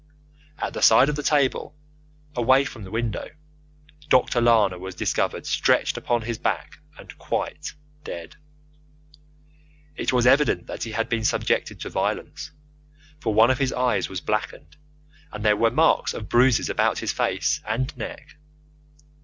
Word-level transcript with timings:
At 0.57 0.73
the 0.73 0.81
side 0.81 1.09
of 1.09 1.15
the 1.15 1.21
table, 1.21 1.75
away 2.35 2.65
from 2.65 2.83
the 2.83 2.89
window, 2.89 3.29
Dr. 4.09 4.41
Lana 4.41 4.79
was 4.79 4.95
discovered 4.95 5.45
stretched 5.45 5.95
upon 5.95 6.23
his 6.23 6.39
back 6.39 6.79
and 6.97 7.15
quite 7.19 7.75
dead. 8.03 8.35
It 9.95 10.11
was 10.11 10.25
evident 10.25 10.65
that 10.65 10.81
he 10.85 10.93
had 10.93 11.07
been 11.07 11.23
subjected 11.23 11.79
to 11.81 11.89
violence, 11.91 12.49
for 13.19 13.35
one 13.35 13.51
of 13.51 13.59
his 13.59 13.73
eyes 13.73 14.09
was 14.09 14.21
blackened 14.21 14.75
and 15.31 15.45
there 15.45 15.55
were 15.55 15.69
marks 15.69 16.15
of 16.15 16.27
bruises 16.29 16.67
about 16.67 16.97
his 16.97 17.11
face 17.13 17.61
and 17.63 17.95
neck. 17.95 18.37